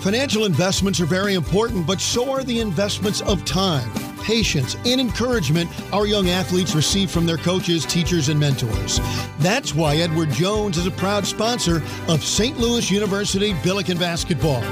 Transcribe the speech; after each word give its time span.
Financial 0.00 0.44
investments 0.44 1.00
are 1.00 1.06
very 1.06 1.34
important, 1.34 1.86
but 1.86 2.00
so 2.00 2.30
are 2.30 2.44
the 2.44 2.60
investments 2.60 3.20
of 3.22 3.44
time, 3.44 3.90
patience, 4.22 4.76
and 4.86 5.00
encouragement 5.00 5.68
our 5.92 6.06
young 6.06 6.28
athletes 6.28 6.74
receive 6.74 7.10
from 7.10 7.26
their 7.26 7.36
coaches, 7.36 7.84
teachers, 7.84 8.28
and 8.28 8.38
mentors. 8.38 9.00
That's 9.40 9.74
why 9.74 9.96
Edward 9.96 10.30
Jones 10.30 10.78
is 10.78 10.86
a 10.86 10.92
proud 10.92 11.26
sponsor 11.26 11.82
of 12.06 12.22
St. 12.22 12.56
Louis 12.58 12.90
University 12.90 13.54
Billiken 13.64 13.98
Basketball. 13.98 14.62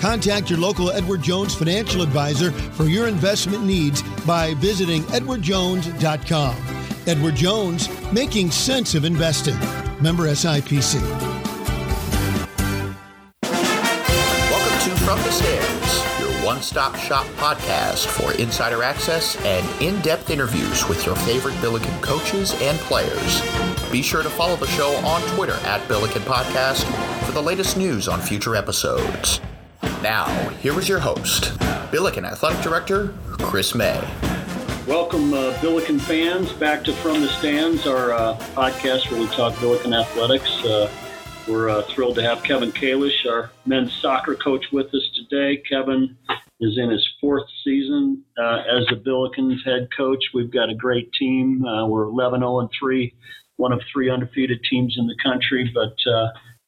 Contact 0.00 0.50
your 0.50 0.58
local 0.58 0.90
Edward 0.90 1.22
Jones 1.22 1.54
financial 1.54 2.02
advisor 2.02 2.50
for 2.50 2.84
your 2.84 3.06
investment 3.06 3.64
needs 3.64 4.02
by 4.26 4.54
visiting 4.54 5.02
edwardjones.com. 5.04 6.56
Edward 7.06 7.36
Jones, 7.36 7.88
making 8.12 8.50
sense 8.50 8.94
of 8.94 9.04
investing. 9.04 9.58
Member 10.02 10.24
SIPC. 10.24 11.33
From 15.04 15.18
the 15.18 15.32
Stands, 15.32 16.18
your 16.18 16.46
one 16.46 16.62
stop 16.62 16.96
shop 16.96 17.26
podcast 17.36 18.06
for 18.06 18.32
insider 18.40 18.82
access 18.82 19.36
and 19.44 19.82
in 19.82 20.00
depth 20.00 20.30
interviews 20.30 20.88
with 20.88 21.04
your 21.04 21.14
favorite 21.14 21.60
Billiken 21.60 21.92
coaches 22.00 22.54
and 22.62 22.78
players. 22.78 23.42
Be 23.92 24.00
sure 24.00 24.22
to 24.22 24.30
follow 24.30 24.56
the 24.56 24.66
show 24.66 24.94
on 25.04 25.20
Twitter 25.36 25.58
at 25.66 25.86
Billiken 25.88 26.22
Podcast 26.22 26.84
for 27.26 27.32
the 27.32 27.42
latest 27.42 27.76
news 27.76 28.08
on 28.08 28.22
future 28.22 28.56
episodes. 28.56 29.42
Now, 30.02 30.24
here 30.60 30.78
is 30.78 30.88
your 30.88 31.00
host, 31.00 31.52
Billiken 31.90 32.24
Athletic 32.24 32.62
Director 32.62 33.12
Chris 33.28 33.74
May. 33.74 34.02
Welcome, 34.86 35.34
uh, 35.34 35.60
Billiken 35.60 35.98
fans, 35.98 36.50
back 36.52 36.82
to 36.84 36.94
From 36.94 37.20
the 37.20 37.28
Stands, 37.28 37.86
our 37.86 38.14
uh, 38.14 38.38
podcast 38.54 39.10
where 39.10 39.20
we 39.20 39.26
talk 39.26 39.60
Billiken 39.60 39.92
athletics. 39.92 40.64
Uh, 40.64 40.90
we're 41.46 41.68
uh, 41.68 41.82
thrilled 41.82 42.16
to 42.16 42.22
have 42.22 42.42
Kevin 42.42 42.72
Kalish, 42.72 43.26
our 43.28 43.50
men's 43.66 43.92
soccer 43.92 44.34
coach, 44.34 44.66
with 44.72 44.94
us 44.94 45.10
today. 45.14 45.62
Kevin 45.68 46.16
is 46.60 46.78
in 46.78 46.90
his 46.90 47.06
fourth 47.20 47.46
season 47.62 48.22
uh, 48.38 48.62
as 48.70 48.86
the 48.88 48.96
Billiken's 48.96 49.62
head 49.64 49.88
coach. 49.96 50.24
We've 50.32 50.50
got 50.50 50.70
a 50.70 50.74
great 50.74 51.12
team. 51.12 51.64
Uh, 51.64 51.86
we're 51.86 52.04
11 52.04 52.40
0 52.40 52.60
and 52.60 52.70
3, 52.78 53.14
one 53.56 53.72
of 53.72 53.80
three 53.92 54.10
undefeated 54.10 54.60
teams 54.68 54.96
in 54.98 55.06
the 55.06 55.16
country. 55.22 55.70
But 55.74 55.94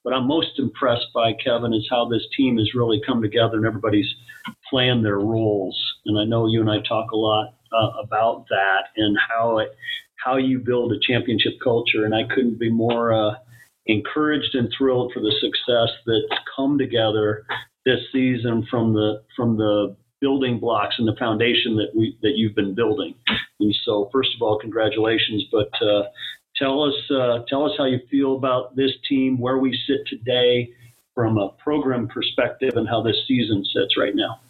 what 0.02 0.14
I'm 0.14 0.28
most 0.28 0.58
impressed 0.58 1.06
by, 1.14 1.32
Kevin, 1.32 1.74
is 1.74 1.88
how 1.90 2.08
this 2.08 2.26
team 2.36 2.58
has 2.58 2.74
really 2.74 3.02
come 3.04 3.22
together 3.22 3.56
and 3.56 3.66
everybody's 3.66 4.14
playing 4.70 5.02
their 5.02 5.18
roles. 5.18 5.76
And 6.04 6.18
I 6.18 6.24
know 6.24 6.46
you 6.46 6.60
and 6.60 6.70
I 6.70 6.80
talk 6.86 7.10
a 7.10 7.16
lot 7.16 7.54
uh, 7.72 7.90
about 8.02 8.46
that 8.50 8.84
and 8.96 9.16
how 9.28 9.58
it 9.58 9.76
how 10.24 10.36
you 10.36 10.58
build 10.58 10.92
a 10.92 10.98
championship 11.00 11.54
culture. 11.62 12.04
And 12.04 12.14
I 12.14 12.24
couldn't 12.24 12.58
be 12.58 12.70
more 12.70 13.12
uh, 13.12 13.34
encouraged 13.86 14.54
and 14.54 14.72
thrilled 14.76 15.12
for 15.12 15.20
the 15.20 15.32
success 15.40 15.88
that's 16.06 16.40
come 16.54 16.78
together 16.78 17.46
this 17.84 18.00
season 18.12 18.66
from 18.70 18.92
the 18.92 19.22
from 19.36 19.56
the 19.56 19.96
building 20.20 20.58
blocks 20.58 20.96
and 20.98 21.06
the 21.06 21.16
foundation 21.18 21.76
that 21.76 21.90
we 21.94 22.18
that 22.22 22.32
you've 22.36 22.54
been 22.54 22.74
building. 22.74 23.14
And 23.60 23.74
so, 23.84 24.08
first 24.12 24.30
of 24.34 24.42
all, 24.42 24.58
congratulations. 24.58 25.44
But 25.50 25.70
uh, 25.82 26.04
tell 26.56 26.82
us 26.82 26.94
uh, 27.10 27.44
tell 27.48 27.64
us 27.64 27.72
how 27.78 27.84
you 27.84 28.00
feel 28.10 28.36
about 28.36 28.76
this 28.76 28.92
team, 29.08 29.38
where 29.38 29.58
we 29.58 29.78
sit 29.86 30.06
today 30.06 30.70
from 31.14 31.38
a 31.38 31.50
program 31.50 32.08
perspective, 32.08 32.72
and 32.76 32.88
how 32.88 33.02
this 33.02 33.16
season 33.26 33.64
sits 33.64 33.96
right 33.96 34.14
now. 34.14 34.40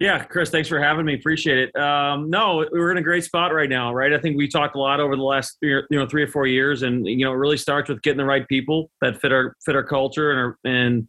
Yeah, 0.00 0.24
Chris, 0.24 0.50
thanks 0.50 0.68
for 0.68 0.80
having 0.80 1.06
me. 1.06 1.14
Appreciate 1.14 1.58
it. 1.58 1.76
Um, 1.76 2.28
no, 2.28 2.66
we're 2.72 2.90
in 2.90 2.96
a 2.96 3.02
great 3.02 3.22
spot 3.22 3.54
right 3.54 3.68
now, 3.68 3.94
right? 3.94 4.12
I 4.12 4.18
think 4.18 4.36
we 4.36 4.48
talked 4.48 4.74
a 4.74 4.78
lot 4.80 4.98
over 4.98 5.14
the 5.14 5.22
last 5.22 5.56
you 5.62 5.82
know 5.90 6.06
three 6.06 6.22
or 6.22 6.26
four 6.26 6.48
years, 6.48 6.82
and 6.82 7.06
you 7.06 7.24
know 7.24 7.32
it 7.32 7.36
really 7.36 7.56
starts 7.56 7.88
with 7.88 8.02
getting 8.02 8.18
the 8.18 8.24
right 8.24 8.46
people 8.48 8.90
that 9.00 9.20
fit 9.20 9.30
our 9.30 9.54
fit 9.64 9.76
our 9.76 9.84
culture 9.84 10.32
and 10.32 10.40
our, 10.40 10.58
and 10.64 11.08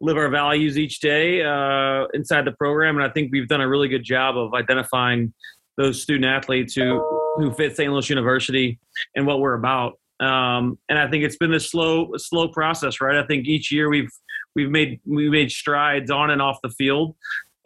live 0.00 0.16
our 0.16 0.30
values 0.30 0.78
each 0.78 1.00
day 1.00 1.42
uh, 1.42 2.06
inside 2.14 2.46
the 2.46 2.52
program. 2.52 2.96
And 2.96 3.04
I 3.04 3.10
think 3.10 3.32
we've 3.32 3.48
done 3.48 3.60
a 3.60 3.68
really 3.68 3.88
good 3.88 4.02
job 4.02 4.38
of 4.38 4.54
identifying 4.54 5.34
those 5.76 6.02
student 6.02 6.24
athletes 6.24 6.74
who 6.74 7.00
who 7.36 7.52
fit 7.52 7.76
St. 7.76 7.92
Louis 7.92 8.08
University 8.08 8.78
and 9.14 9.26
what 9.26 9.40
we're 9.40 9.54
about. 9.54 9.98
Um, 10.20 10.78
and 10.88 10.98
I 10.98 11.08
think 11.10 11.24
it's 11.24 11.36
been 11.36 11.52
a 11.52 11.60
slow 11.60 12.12
slow 12.16 12.48
process, 12.48 13.02
right? 13.02 13.16
I 13.16 13.26
think 13.26 13.46
each 13.46 13.70
year 13.70 13.90
we've 13.90 14.10
we've 14.54 14.70
made 14.70 15.00
we 15.04 15.28
made 15.28 15.50
strides 15.50 16.10
on 16.10 16.30
and 16.30 16.40
off 16.40 16.58
the 16.62 16.70
field. 16.70 17.14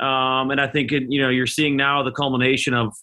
Um, 0.00 0.50
and 0.50 0.60
I 0.60 0.68
think 0.68 0.92
it, 0.92 1.04
you 1.08 1.22
know 1.22 1.28
you're 1.28 1.46
seeing 1.46 1.76
now 1.76 2.02
the 2.02 2.12
culmination 2.12 2.74
of 2.74 2.94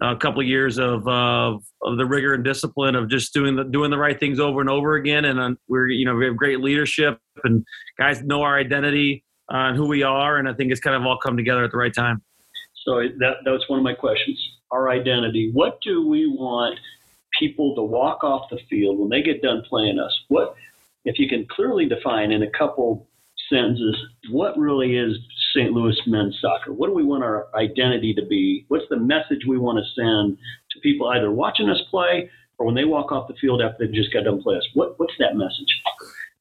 a 0.00 0.16
couple 0.16 0.40
of 0.40 0.46
years 0.46 0.78
of, 0.78 1.06
of 1.06 1.62
the 1.82 2.06
rigor 2.06 2.32
and 2.34 2.42
discipline 2.42 2.94
of 2.94 3.08
just 3.08 3.34
doing 3.34 3.56
the 3.56 3.64
doing 3.64 3.90
the 3.90 3.98
right 3.98 4.18
things 4.18 4.40
over 4.40 4.60
and 4.60 4.70
over 4.70 4.94
again. 4.94 5.26
And 5.26 5.38
uh, 5.38 5.50
we're 5.68 5.88
you 5.88 6.04
know 6.04 6.14
we 6.14 6.24
have 6.24 6.36
great 6.36 6.60
leadership 6.60 7.18
and 7.44 7.64
guys 7.98 8.22
know 8.22 8.42
our 8.42 8.58
identity 8.58 9.24
uh, 9.52 9.68
and 9.68 9.76
who 9.76 9.86
we 9.86 10.02
are. 10.02 10.38
And 10.38 10.48
I 10.48 10.54
think 10.54 10.72
it's 10.72 10.80
kind 10.80 10.96
of 10.96 11.04
all 11.04 11.18
come 11.18 11.36
together 11.36 11.64
at 11.64 11.70
the 11.70 11.76
right 11.76 11.94
time. 11.94 12.22
So 12.86 13.02
that 13.18 13.36
that's 13.44 13.68
one 13.68 13.78
of 13.78 13.84
my 13.84 13.94
questions. 13.94 14.38
Our 14.70 14.90
identity. 14.90 15.50
What 15.52 15.80
do 15.82 16.06
we 16.06 16.26
want 16.26 16.78
people 17.38 17.74
to 17.74 17.82
walk 17.82 18.24
off 18.24 18.48
the 18.50 18.58
field 18.68 18.98
when 18.98 19.08
they 19.10 19.22
get 19.22 19.42
done 19.42 19.62
playing 19.68 19.98
us? 19.98 20.18
What 20.28 20.54
if 21.04 21.18
you 21.18 21.28
can 21.28 21.46
clearly 21.50 21.86
define 21.86 22.30
in 22.32 22.42
a 22.42 22.50
couple 22.50 23.06
sentences 23.50 23.96
what 24.30 24.56
really 24.58 24.96
is 24.96 25.16
St. 25.54 25.72
Louis 25.72 25.96
men's 26.06 26.38
soccer? 26.40 26.72
What 26.72 26.88
do 26.88 26.94
we 26.94 27.04
want 27.04 27.24
our 27.24 27.48
identity 27.54 28.14
to 28.14 28.24
be? 28.24 28.64
What's 28.68 28.84
the 28.90 28.98
message 28.98 29.40
we 29.46 29.58
want 29.58 29.78
to 29.78 30.00
send 30.00 30.38
to 30.70 30.80
people 30.80 31.08
either 31.08 31.30
watching 31.30 31.68
us 31.68 31.80
play 31.90 32.30
or 32.58 32.66
when 32.66 32.74
they 32.74 32.84
walk 32.84 33.10
off 33.10 33.28
the 33.28 33.34
field 33.40 33.60
after 33.62 33.84
they've 33.84 33.94
just 33.94 34.12
got 34.12 34.24
done 34.24 34.42
playing 34.42 34.58
us? 34.58 34.68
What, 34.74 34.98
what's 34.98 35.14
that 35.18 35.34
message? 35.34 35.66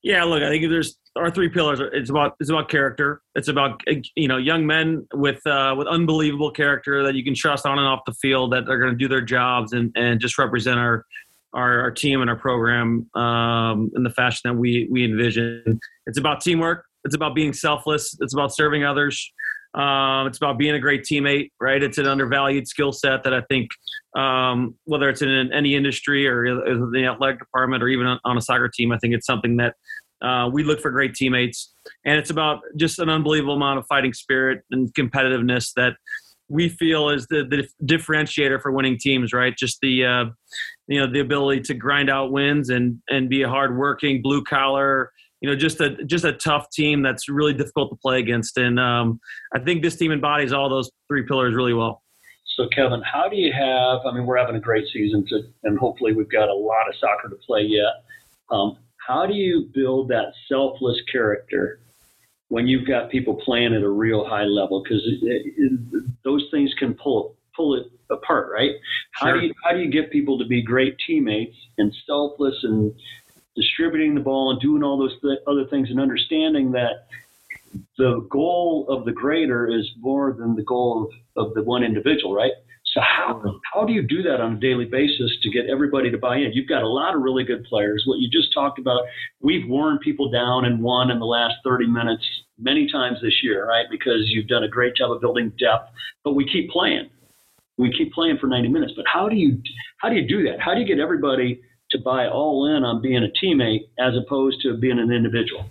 Yeah, 0.01 0.23
look, 0.23 0.43
I 0.43 0.49
think 0.49 0.69
there's 0.69 0.97
our 1.15 1.29
three 1.29 1.49
pillars. 1.49 1.81
It's 1.91 2.09
about 2.09 2.35
it's 2.39 2.49
about 2.49 2.69
character. 2.69 3.21
It's 3.35 3.49
about 3.49 3.81
you 4.15 4.29
know 4.29 4.37
young 4.37 4.65
men 4.65 5.05
with 5.13 5.45
uh, 5.45 5.75
with 5.77 5.87
unbelievable 5.87 6.51
character 6.51 7.03
that 7.03 7.15
you 7.15 7.23
can 7.23 7.35
trust 7.35 7.65
on 7.65 7.77
and 7.77 7.85
off 7.85 8.01
the 8.05 8.13
field 8.13 8.53
that 8.53 8.69
are 8.69 8.79
going 8.79 8.91
to 8.91 8.97
do 8.97 9.09
their 9.09 9.21
jobs 9.21 9.73
and 9.73 9.91
and 9.97 10.21
just 10.21 10.37
represent 10.37 10.79
our 10.79 11.05
our, 11.51 11.81
our 11.81 11.91
team 11.91 12.21
and 12.21 12.29
our 12.29 12.37
program 12.37 13.09
um, 13.15 13.91
in 13.93 14.03
the 14.03 14.09
fashion 14.11 14.41
that 14.45 14.57
we 14.57 14.87
we 14.89 15.03
envision. 15.03 15.81
It's 16.05 16.17
about 16.17 16.39
teamwork. 16.39 16.85
It's 17.03 17.15
about 17.15 17.35
being 17.35 17.53
selfless. 17.53 18.15
It's 18.19 18.33
about 18.33 18.53
serving 18.53 18.83
others. 18.83 19.31
Um, 19.75 20.25
it's 20.25 20.37
about 20.37 20.57
being 20.57 20.73
a 20.73 20.79
great 20.79 21.03
teammate, 21.03 21.51
right? 21.61 21.81
It's 21.81 21.99
an 21.99 22.07
undervalued 22.07 22.67
skill 22.67 22.91
set 22.91 23.23
that 23.23 23.33
I 23.33 23.41
think, 23.49 23.69
um, 24.17 24.75
whether 24.85 25.09
it's 25.09 25.21
in 25.21 25.51
any 25.53 25.75
industry 25.75 26.27
or 26.27 26.45
in 26.45 26.91
the 26.91 27.05
athletic 27.05 27.39
department 27.39 27.83
or 27.83 27.87
even 27.87 28.17
on 28.23 28.37
a 28.37 28.41
soccer 28.41 28.67
team, 28.67 28.91
I 28.91 28.97
think 28.97 29.13
it's 29.13 29.27
something 29.27 29.57
that 29.57 29.75
uh, 30.21 30.49
we 30.51 30.63
look 30.63 30.81
for 30.81 30.89
great 30.89 31.13
teammates. 31.13 31.73
And 32.03 32.17
it's 32.17 32.31
about 32.31 32.61
just 32.77 32.97
an 32.99 33.09
unbelievable 33.09 33.55
amount 33.55 33.79
of 33.79 33.85
fighting 33.87 34.13
spirit 34.13 34.61
and 34.71 34.91
competitiveness 34.95 35.71
that 35.75 35.93
we 36.49 36.67
feel 36.67 37.09
is 37.09 37.27
the, 37.27 37.45
the 37.47 37.67
differentiator 37.85 38.59
for 38.59 38.71
winning 38.71 38.97
teams, 38.99 39.33
right? 39.33 39.55
Just 39.55 39.77
the, 39.81 40.03
uh, 40.03 40.25
you 40.87 40.99
know, 40.99 41.11
the 41.11 41.19
ability 41.19 41.61
to 41.61 41.75
grind 41.75 42.09
out 42.09 42.31
wins 42.31 42.69
and, 42.69 42.99
and 43.07 43.29
be 43.29 43.43
a 43.43 43.47
hardworking 43.47 44.23
blue 44.23 44.43
collar, 44.43 45.11
you 45.41 45.49
know 45.49 45.55
just 45.55 45.79
a 45.81 46.03
just 46.05 46.25
a 46.25 46.33
tough 46.33 46.69
team 46.71 47.01
that's 47.01 47.29
really 47.29 47.53
difficult 47.53 47.89
to 47.91 47.95
play 47.95 48.19
against. 48.19 48.57
And 48.57 48.79
um, 48.79 49.19
i 49.53 49.59
think 49.59 49.81
this 49.81 49.95
team 49.95 50.11
embodies 50.11 50.53
all 50.53 50.69
those 50.69 50.89
three 51.07 51.23
pillars 51.23 51.55
really 51.55 51.73
well. 51.73 52.03
So 52.57 52.67
kevin 52.75 53.01
how 53.01 53.29
do 53.29 53.35
you 53.35 53.51
have 53.53 53.99
i 54.05 54.11
mean 54.13 54.25
we're 54.25 54.37
having 54.37 54.55
a 54.55 54.59
great 54.59 54.85
season 54.91 55.25
to, 55.27 55.43
and 55.63 55.77
hopefully 55.77 56.13
we've 56.13 56.29
got 56.29 56.49
a 56.49 56.53
lot 56.53 56.87
of 56.87 56.95
soccer 56.99 57.29
to 57.29 57.35
play 57.35 57.61
yet. 57.61 58.03
Um, 58.51 58.77
how 58.97 59.25
do 59.25 59.33
you 59.33 59.69
build 59.73 60.09
that 60.09 60.33
selfless 60.47 60.97
character 61.11 61.79
when 62.49 62.67
you've 62.67 62.87
got 62.87 63.09
people 63.09 63.35
playing 63.35 63.73
at 63.73 63.81
a 63.81 63.89
real 63.89 64.25
high 64.27 64.43
level? 64.43 64.83
Because 64.83 65.01
those 66.23 66.47
things 66.51 66.73
can 66.77 66.93
pull 66.93 67.35
pull 67.55 67.75
it 67.75 67.87
apart 68.09 68.49
right? 68.51 68.71
How 69.11 69.27
sure. 69.27 69.39
do 69.39 69.47
you 69.47 69.53
how 69.63 69.71
do 69.71 69.79
you 69.79 69.89
get 69.89 70.11
people 70.11 70.37
to 70.39 70.45
be 70.45 70.61
great 70.61 70.95
teammates 71.05 71.55
and 71.77 71.95
selfless 72.05 72.55
and 72.63 72.93
distributing 73.55 74.15
the 74.15 74.21
ball 74.21 74.51
and 74.51 74.59
doing 74.59 74.83
all 74.83 74.97
those 74.97 75.15
th- 75.21 75.39
other 75.47 75.65
things 75.65 75.89
and 75.89 75.99
understanding 75.99 76.71
that 76.71 77.07
the 77.97 78.25
goal 78.29 78.85
of 78.89 79.05
the 79.05 79.11
greater 79.11 79.67
is 79.67 79.89
more 79.99 80.33
than 80.33 80.55
the 80.55 80.63
goal 80.63 81.09
of, 81.35 81.47
of 81.47 81.53
the 81.53 81.63
one 81.63 81.83
individual, 81.83 82.33
right? 82.33 82.53
So 82.93 83.01
how 83.01 83.59
how 83.71 83.85
do 83.85 83.93
you 83.93 84.01
do 84.01 84.23
that 84.23 84.41
on 84.41 84.53
a 84.53 84.59
daily 84.59 84.85
basis 84.85 85.31
to 85.43 85.51
get 85.51 85.69
everybody 85.69 86.09
to 86.09 86.17
buy 86.17 86.37
in? 86.37 86.53
You've 86.53 86.67
got 86.67 86.81
a 86.81 86.87
lot 86.87 87.13
of 87.13 87.21
really 87.21 87.43
good 87.43 87.63
players. 87.65 88.03
What 88.07 88.19
you 88.19 88.29
just 88.29 88.51
talked 88.51 88.79
about, 88.79 89.01
we've 89.41 89.67
worn 89.67 89.99
people 89.99 90.31
down 90.31 90.65
and 90.65 90.81
won 90.81 91.11
in 91.11 91.19
the 91.19 91.25
last 91.25 91.55
30 91.63 91.85
minutes 91.85 92.25
many 92.57 92.91
times 92.91 93.19
this 93.21 93.43
year, 93.43 93.67
right? 93.67 93.85
Because 93.91 94.23
you've 94.29 94.47
done 94.47 94.63
a 94.63 94.67
great 94.67 94.95
job 94.95 95.11
of 95.11 95.21
building 95.21 95.51
depth, 95.59 95.91
but 96.23 96.33
we 96.33 96.49
keep 96.49 96.71
playing. 96.71 97.09
We 97.77 97.93
keep 97.95 98.11
playing 98.11 98.39
for 98.39 98.47
90 98.47 98.69
minutes. 98.69 98.93
But 98.95 99.05
how 99.07 99.29
do 99.29 99.35
you 99.35 99.61
how 99.97 100.09
do 100.09 100.15
you 100.15 100.27
do 100.27 100.43
that? 100.49 100.59
How 100.59 100.73
do 100.73 100.81
you 100.81 100.87
get 100.87 100.99
everybody 100.99 101.61
to 101.91 101.99
buy 101.99 102.27
all 102.27 102.75
in 102.75 102.83
on 102.83 103.01
being 103.01 103.23
a 103.23 103.29
teammate 103.43 103.87
as 103.99 104.15
opposed 104.15 104.61
to 104.61 104.77
being 104.77 104.99
an 104.99 105.11
individual? 105.11 105.65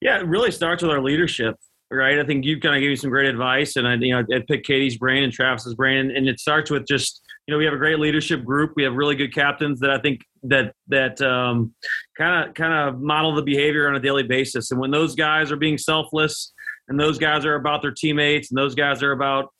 Yeah, 0.00 0.18
it 0.18 0.26
really 0.26 0.50
starts 0.50 0.82
with 0.82 0.92
our 0.92 1.00
leadership. 1.00 1.56
right? 1.90 2.18
I 2.18 2.24
think 2.24 2.44
you 2.44 2.60
kind 2.60 2.74
of 2.74 2.80
gave 2.80 2.90
me 2.90 2.96
some 2.96 3.10
great 3.10 3.26
advice, 3.26 3.76
and 3.76 3.86
I, 3.86 3.94
you 3.94 4.12
know, 4.12 4.24
I 4.34 4.40
picked 4.46 4.66
Katie's 4.66 4.96
brain 4.96 5.22
and 5.22 5.32
Travis's 5.32 5.74
brain, 5.74 6.10
and 6.10 6.28
it 6.28 6.40
starts 6.40 6.70
with 6.70 6.86
just, 6.86 7.22
you 7.46 7.52
know, 7.52 7.58
we 7.58 7.64
have 7.64 7.74
a 7.74 7.78
great 7.78 8.00
leadership 8.00 8.44
group. 8.44 8.72
We 8.76 8.82
have 8.82 8.94
really 8.94 9.14
good 9.14 9.32
captains 9.32 9.80
that 9.80 9.90
I 9.90 9.98
think 9.98 10.22
that 10.44 10.74
that 10.88 11.18
kind 11.18 12.48
of 12.48 12.54
kind 12.54 12.88
of 12.88 13.00
model 13.00 13.34
the 13.34 13.42
behavior 13.42 13.88
on 13.88 13.94
a 13.94 14.00
daily 14.00 14.24
basis. 14.24 14.70
And 14.70 14.80
when 14.80 14.90
those 14.90 15.14
guys 15.14 15.52
are 15.52 15.56
being 15.56 15.78
selfless, 15.78 16.52
and 16.88 16.98
those 16.98 17.18
guys 17.18 17.44
are 17.44 17.54
about 17.54 17.82
their 17.82 17.92
teammates, 17.92 18.50
and 18.50 18.58
those 18.58 18.74
guys 18.74 19.02
are 19.02 19.12
about 19.12 19.52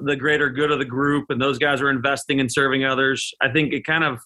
the 0.00 0.16
greater 0.16 0.48
good 0.48 0.70
of 0.70 0.78
the 0.78 0.84
group, 0.84 1.26
and 1.30 1.40
those 1.40 1.58
guys 1.58 1.80
are 1.80 1.90
investing 1.90 2.40
and 2.40 2.50
serving 2.50 2.84
others, 2.84 3.32
I 3.40 3.50
think 3.50 3.72
it 3.72 3.84
kind 3.84 4.04
of 4.04 4.18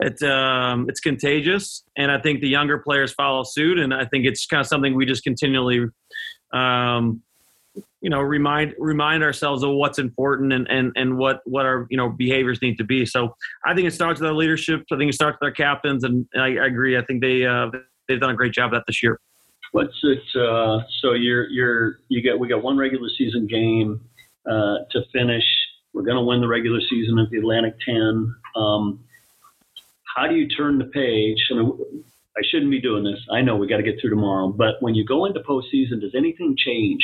it's 0.00 0.22
um, 0.22 0.86
it's 0.88 1.00
contagious, 1.00 1.82
and 1.96 2.12
I 2.12 2.20
think 2.20 2.40
the 2.40 2.48
younger 2.48 2.78
players 2.78 3.12
follow 3.12 3.42
suit, 3.42 3.78
and 3.78 3.92
I 3.92 4.04
think 4.04 4.26
it's 4.26 4.46
kind 4.46 4.60
of 4.60 4.66
something 4.66 4.94
we 4.94 5.06
just 5.06 5.24
continually, 5.24 5.86
um, 6.52 7.20
you 8.00 8.08
know, 8.08 8.20
remind 8.20 8.74
remind 8.78 9.24
ourselves 9.24 9.64
of 9.64 9.70
what's 9.70 9.98
important 9.98 10.52
and 10.52 10.68
and 10.70 10.92
and 10.94 11.18
what 11.18 11.40
what 11.46 11.66
our 11.66 11.88
you 11.90 11.96
know 11.96 12.10
behaviors 12.10 12.62
need 12.62 12.76
to 12.78 12.84
be. 12.84 13.06
So 13.06 13.34
I 13.64 13.74
think 13.74 13.88
it 13.88 13.92
starts 13.92 14.20
with 14.20 14.28
our 14.28 14.36
leadership. 14.36 14.84
I 14.92 14.96
think 14.96 15.10
it 15.10 15.14
starts 15.14 15.38
with 15.40 15.48
our 15.48 15.52
captains, 15.52 16.04
and 16.04 16.26
I, 16.36 16.58
I 16.58 16.66
agree. 16.66 16.96
I 16.96 17.02
think 17.04 17.20
they 17.20 17.44
uh, 17.44 17.70
they've 18.06 18.20
done 18.20 18.30
a 18.30 18.36
great 18.36 18.52
job 18.52 18.72
of 18.72 18.78
that 18.78 18.84
this 18.86 19.02
year. 19.02 19.18
What's 19.72 19.98
it? 20.04 20.22
Uh, 20.40 20.78
so 21.00 21.14
you're 21.14 21.48
you're 21.48 22.00
you 22.08 22.22
get 22.22 22.38
we 22.38 22.46
got 22.46 22.62
one 22.62 22.76
regular 22.76 23.08
season 23.18 23.48
game 23.48 24.00
uh, 24.48 24.76
to 24.92 25.02
finish. 25.12 25.44
We're 25.92 26.04
going 26.04 26.18
to 26.18 26.22
win 26.22 26.40
the 26.40 26.46
regular 26.46 26.80
season 26.88 27.18
at 27.18 27.30
the 27.30 27.38
Atlantic 27.38 27.74
10. 27.84 28.34
Um, 28.54 29.00
how 30.18 30.26
do 30.26 30.34
you 30.34 30.48
turn 30.48 30.78
the 30.78 30.86
page? 30.86 31.38
I 31.52 31.60
I 32.36 32.42
shouldn't 32.50 32.70
be 32.70 32.80
doing 32.80 33.04
this. 33.04 33.20
I 33.30 33.40
know 33.40 33.56
we 33.56 33.66
got 33.66 33.78
to 33.78 33.82
get 33.82 34.00
through 34.00 34.10
tomorrow, 34.10 34.48
but 34.48 34.80
when 34.80 34.94
you 34.94 35.04
go 35.04 35.24
into 35.24 35.40
postseason, 35.40 36.00
does 36.00 36.14
anything 36.16 36.56
change? 36.56 37.02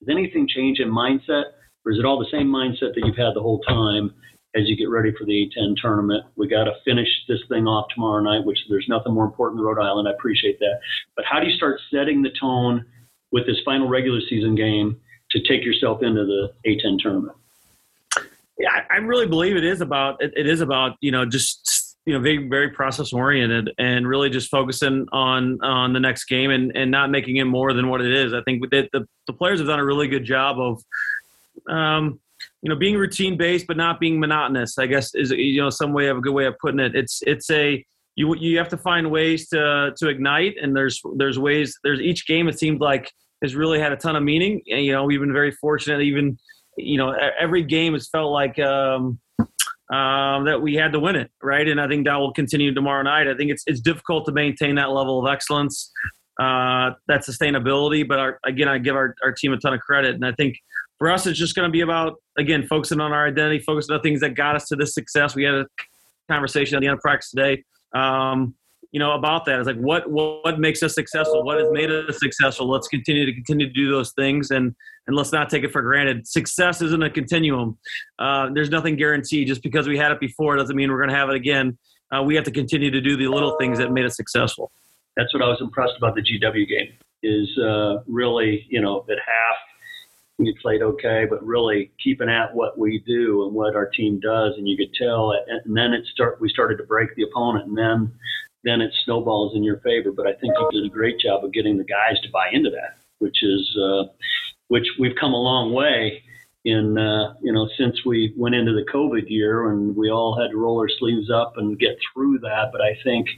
Does 0.00 0.08
anything 0.08 0.46
change 0.48 0.78
in 0.78 0.88
mindset, 0.88 1.44
or 1.84 1.92
is 1.92 1.98
it 1.98 2.04
all 2.04 2.18
the 2.18 2.30
same 2.30 2.48
mindset 2.48 2.94
that 2.94 3.02
you've 3.04 3.16
had 3.16 3.34
the 3.34 3.42
whole 3.42 3.60
time 3.60 4.14
as 4.54 4.68
you 4.68 4.76
get 4.76 4.88
ready 4.88 5.12
for 5.18 5.24
the 5.24 5.32
A10 5.32 5.76
tournament? 5.82 6.24
We 6.36 6.46
got 6.48 6.64
to 6.64 6.72
finish 6.84 7.08
this 7.28 7.40
thing 7.48 7.66
off 7.66 7.86
tomorrow 7.92 8.22
night, 8.22 8.44
which 8.44 8.58
there's 8.68 8.86
nothing 8.88 9.14
more 9.14 9.24
important 9.24 9.58
than 9.58 9.66
Rhode 9.66 9.82
Island. 9.82 10.06
I 10.06 10.12
appreciate 10.12 10.58
that. 10.60 10.80
But 11.16 11.24
how 11.24 11.40
do 11.40 11.46
you 11.46 11.56
start 11.56 11.80
setting 11.92 12.22
the 12.22 12.30
tone 12.40 12.84
with 13.32 13.46
this 13.46 13.58
final 13.64 13.88
regular 13.88 14.20
season 14.28 14.54
game 14.54 15.00
to 15.32 15.40
take 15.42 15.64
yourself 15.64 16.02
into 16.02 16.24
the 16.24 16.52
A10 16.66 17.00
tournament? 17.00 17.36
Yeah, 18.58 18.80
I 18.90 18.96
really 18.96 19.26
believe 19.26 19.56
it 19.56 19.64
is 19.64 19.80
about 19.80 20.20
it 20.20 20.46
is 20.46 20.60
about 20.60 20.96
you 21.00 21.12
know 21.12 21.24
just 21.24 21.77
you 22.08 22.14
know 22.14 22.20
very 22.20 22.48
very 22.48 22.70
process 22.70 23.12
oriented 23.12 23.70
and 23.76 24.08
really 24.08 24.30
just 24.30 24.48
focusing 24.48 25.06
on 25.12 25.62
on 25.62 25.92
the 25.92 26.00
next 26.00 26.24
game 26.24 26.50
and 26.50 26.74
and 26.74 26.90
not 26.90 27.10
making 27.10 27.36
it 27.36 27.44
more 27.44 27.74
than 27.74 27.88
what 27.88 28.00
it 28.00 28.10
is. 28.10 28.32
I 28.32 28.40
think 28.42 28.62
the 28.70 28.88
the, 28.94 29.06
the 29.26 29.34
players 29.34 29.58
have 29.60 29.68
done 29.68 29.78
a 29.78 29.84
really 29.84 30.08
good 30.08 30.24
job 30.24 30.58
of. 30.58 30.82
Um, 31.68 32.18
you 32.62 32.70
know, 32.70 32.76
being 32.76 32.96
routine 32.96 33.36
based 33.36 33.66
but 33.66 33.76
not 33.76 34.00
being 34.00 34.18
monotonous, 34.18 34.78
I 34.78 34.86
guess 34.86 35.14
is 35.14 35.32
you 35.32 35.60
know 35.60 35.68
some 35.68 35.92
way 35.92 36.06
of 36.06 36.16
a 36.16 36.20
good 36.20 36.32
way 36.32 36.46
of 36.46 36.54
putting 36.58 36.80
it. 36.80 36.94
It's 36.94 37.20
it's 37.26 37.50
a 37.50 37.84
you 38.16 38.34
you 38.36 38.56
have 38.56 38.68
to 38.70 38.78
find 38.78 39.10
ways 39.10 39.48
to 39.50 39.92
to 39.98 40.08
ignite, 40.08 40.54
and 40.62 40.74
there's 40.74 41.02
there's 41.16 41.38
ways 41.38 41.76
there's 41.84 42.00
each 42.00 42.26
game. 42.26 42.48
It 42.48 42.58
seemed 42.58 42.80
like 42.80 43.12
has 43.42 43.54
really 43.54 43.78
had 43.78 43.92
a 43.92 43.96
ton 43.96 44.16
of 44.16 44.22
meaning. 44.22 44.62
And, 44.70 44.84
you 44.84 44.92
know, 44.92 45.04
we've 45.04 45.20
been 45.20 45.32
very 45.32 45.52
fortunate. 45.52 46.00
Even 46.00 46.38
you 46.78 46.96
know, 46.96 47.14
every 47.38 47.64
game 47.64 47.92
has 47.92 48.08
felt 48.08 48.32
like 48.32 48.58
um, 48.60 49.18
um, 49.90 50.44
that 50.44 50.60
we 50.60 50.74
had 50.74 50.92
to 50.92 51.00
win 51.00 51.16
it, 51.16 51.30
right? 51.42 51.66
And 51.66 51.80
I 51.80 51.88
think 51.88 52.06
that 52.06 52.16
will 52.16 52.32
continue 52.32 52.74
tomorrow 52.74 53.02
night. 53.02 53.26
I 53.28 53.34
think 53.34 53.50
it's 53.50 53.62
it's 53.66 53.80
difficult 53.80 54.26
to 54.26 54.32
maintain 54.32 54.74
that 54.74 54.90
level 54.90 55.24
of 55.24 55.32
excellence, 55.32 55.90
uh, 56.40 56.92
that 57.06 57.22
sustainability. 57.22 58.06
But 58.06 58.18
our, 58.18 58.38
again, 58.44 58.68
I 58.68 58.78
give 58.78 58.96
our, 58.96 59.14
our 59.24 59.32
team 59.32 59.52
a 59.52 59.56
ton 59.56 59.72
of 59.72 59.80
credit, 59.80 60.14
and 60.14 60.26
I 60.26 60.32
think 60.32 60.56
for 60.98 61.10
us, 61.10 61.26
it's 61.26 61.38
just 61.38 61.54
going 61.54 61.68
to 61.68 61.72
be 61.72 61.80
about 61.80 62.16
again 62.36 62.66
focusing 62.66 63.00
on 63.00 63.12
our 63.12 63.26
identity, 63.28 63.60
focusing 63.60 63.94
on 63.94 64.02
things 64.02 64.20
that 64.20 64.34
got 64.34 64.56
us 64.56 64.66
to 64.68 64.76
this 64.76 64.94
success. 64.94 65.34
We 65.34 65.44
had 65.44 65.54
a 65.54 65.66
conversation 66.28 66.76
at 66.76 66.80
the 66.80 66.86
end 66.86 66.94
of 66.94 67.00
practice 67.00 67.30
today. 67.30 67.64
Um, 67.94 68.54
you 68.92 68.98
know 68.98 69.12
about 69.12 69.44
that. 69.44 69.58
It's 69.58 69.66
like 69.66 69.76
what 69.76 70.10
what 70.10 70.58
makes 70.58 70.82
us 70.82 70.94
successful? 70.94 71.44
What 71.44 71.58
has 71.58 71.68
made 71.70 71.90
us 71.90 72.18
successful? 72.18 72.68
Let's 72.68 72.88
continue 72.88 73.26
to 73.26 73.32
continue 73.32 73.66
to 73.66 73.72
do 73.72 73.90
those 73.90 74.12
things, 74.12 74.50
and 74.50 74.74
and 75.06 75.16
let's 75.16 75.32
not 75.32 75.50
take 75.50 75.64
it 75.64 75.72
for 75.72 75.82
granted. 75.82 76.26
Success 76.26 76.80
isn't 76.80 77.02
a 77.02 77.10
continuum. 77.10 77.78
Uh, 78.18 78.48
there's 78.52 78.70
nothing 78.70 78.96
guaranteed. 78.96 79.46
Just 79.46 79.62
because 79.62 79.86
we 79.86 79.98
had 79.98 80.12
it 80.12 80.20
before 80.20 80.56
doesn't 80.56 80.76
mean 80.76 80.90
we're 80.90 80.98
going 80.98 81.10
to 81.10 81.16
have 81.16 81.28
it 81.28 81.36
again. 81.36 81.76
Uh, 82.10 82.22
we 82.22 82.34
have 82.34 82.44
to 82.44 82.50
continue 82.50 82.90
to 82.90 83.00
do 83.00 83.16
the 83.16 83.28
little 83.28 83.56
things 83.58 83.78
that 83.78 83.92
made 83.92 84.06
us 84.06 84.16
successful. 84.16 84.70
That's 85.16 85.32
what 85.34 85.42
I 85.42 85.48
was 85.48 85.58
impressed 85.60 85.94
about 85.98 86.14
the 86.14 86.22
GW 86.22 86.68
game. 86.68 86.92
Is 87.22 87.48
uh, 87.58 88.02
really 88.06 88.66
you 88.70 88.80
know 88.80 89.04
at 89.10 89.18
half 89.18 89.56
we 90.38 90.54
played 90.62 90.82
okay, 90.82 91.26
but 91.28 91.44
really 91.44 91.90
keeping 92.02 92.28
at 92.28 92.54
what 92.54 92.78
we 92.78 93.02
do 93.06 93.44
and 93.44 93.52
what 93.52 93.74
our 93.74 93.86
team 93.86 94.20
does, 94.20 94.54
and 94.56 94.68
you 94.68 94.76
could 94.76 94.94
tell. 94.94 95.32
And 95.32 95.76
then 95.76 95.92
it 95.92 96.06
start 96.06 96.40
we 96.40 96.48
started 96.48 96.78
to 96.78 96.84
break 96.84 97.14
the 97.16 97.24
opponent, 97.24 97.66
and 97.66 97.76
then 97.76 98.12
then 98.64 98.80
it 98.80 98.92
snowballs 99.04 99.54
in 99.54 99.62
your 99.62 99.78
favor. 99.78 100.12
But 100.12 100.26
I 100.26 100.32
think 100.34 100.54
you 100.58 100.68
did 100.72 100.84
a 100.84 100.94
great 100.94 101.18
job 101.18 101.44
of 101.44 101.52
getting 101.52 101.78
the 101.78 101.84
guys 101.84 102.20
to 102.22 102.30
buy 102.30 102.48
into 102.52 102.70
that, 102.70 102.98
which 103.18 103.42
is 103.42 103.76
uh, 103.76 104.04
which 104.68 104.86
we've 104.98 105.16
come 105.18 105.32
a 105.32 105.40
long 105.40 105.72
way 105.72 106.22
in 106.64 106.98
uh, 106.98 107.34
you 107.42 107.52
know 107.52 107.68
since 107.78 108.04
we 108.04 108.34
went 108.36 108.54
into 108.54 108.72
the 108.72 108.90
COVID 108.92 109.28
year 109.28 109.70
and 109.70 109.94
we 109.96 110.10
all 110.10 110.38
had 110.40 110.50
to 110.50 110.56
roll 110.56 110.78
our 110.78 110.88
sleeves 110.88 111.30
up 111.30 111.54
and 111.56 111.78
get 111.78 111.98
through 112.12 112.38
that. 112.40 112.70
But 112.72 112.80
I 112.80 112.96
think, 113.04 113.28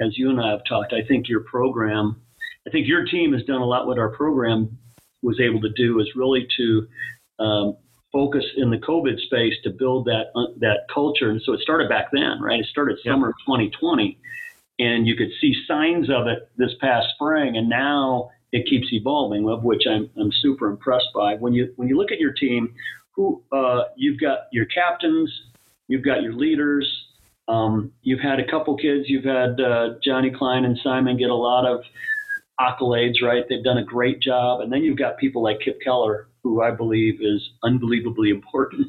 as 0.00 0.16
you 0.16 0.30
and 0.30 0.40
I 0.40 0.50
have 0.50 0.64
talked, 0.68 0.92
I 0.92 1.02
think 1.06 1.28
your 1.28 1.40
program, 1.40 2.20
I 2.66 2.70
think 2.70 2.86
your 2.86 3.04
team 3.04 3.32
has 3.32 3.44
done 3.44 3.60
a 3.60 3.66
lot. 3.66 3.86
What 3.86 3.98
our 3.98 4.10
program 4.10 4.78
was 5.22 5.40
able 5.40 5.60
to 5.60 5.70
do 5.76 6.00
is 6.00 6.08
really 6.16 6.48
to 6.56 6.88
um, 7.38 7.76
focus 8.12 8.44
in 8.56 8.70
the 8.70 8.78
COVID 8.78 9.20
space 9.20 9.54
to 9.64 9.70
build 9.70 10.06
that 10.06 10.30
uh, 10.34 10.52
that 10.58 10.86
culture. 10.92 11.30
And 11.30 11.40
so 11.42 11.52
it 11.52 11.60
started 11.60 11.88
back 11.88 12.06
then, 12.12 12.40
right? 12.40 12.60
It 12.60 12.66
started 12.66 12.98
summer 13.04 13.28
yep. 13.28 13.34
2020 13.46 14.18
and 14.80 15.06
you 15.06 15.14
could 15.14 15.28
see 15.40 15.52
signs 15.68 16.08
of 16.08 16.26
it 16.26 16.48
this 16.56 16.72
past 16.80 17.08
spring, 17.14 17.56
and 17.56 17.68
now 17.68 18.30
it 18.50 18.66
keeps 18.68 18.88
evolving, 18.92 19.48
of 19.48 19.62
which 19.62 19.82
I'm, 19.88 20.10
I'm 20.18 20.32
super 20.40 20.68
impressed 20.68 21.08
by. 21.14 21.34
When 21.34 21.52
you 21.52 21.72
when 21.76 21.88
you 21.88 21.96
look 21.96 22.10
at 22.10 22.18
your 22.18 22.32
team, 22.32 22.74
who 23.14 23.42
uh, 23.52 23.82
you've 23.96 24.18
got 24.18 24.48
your 24.52 24.64
captains, 24.66 25.30
you've 25.86 26.04
got 26.04 26.22
your 26.22 26.32
leaders, 26.32 26.90
um, 27.46 27.92
you've 28.02 28.20
had 28.20 28.40
a 28.40 28.50
couple 28.50 28.76
kids, 28.76 29.04
you've 29.06 29.24
had 29.24 29.60
uh, 29.60 29.90
Johnny 30.02 30.30
Klein 30.30 30.64
and 30.64 30.78
Simon 30.82 31.18
get 31.18 31.28
a 31.30 31.34
lot 31.34 31.66
of 31.66 31.82
accolades, 32.58 33.22
right? 33.22 33.44
They've 33.48 33.64
done 33.64 33.78
a 33.78 33.84
great 33.84 34.20
job, 34.20 34.62
and 34.62 34.72
then 34.72 34.82
you've 34.82 34.98
got 34.98 35.18
people 35.18 35.42
like 35.42 35.60
Kipp 35.60 35.78
Keller, 35.84 36.28
who 36.42 36.62
I 36.62 36.70
believe 36.70 37.20
is 37.20 37.50
unbelievably 37.62 38.30
important 38.38 38.88